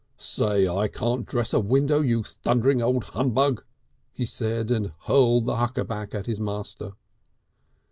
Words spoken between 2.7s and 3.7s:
old Humbug,"